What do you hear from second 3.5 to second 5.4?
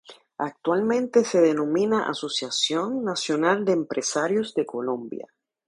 de Empresarios de Colombia.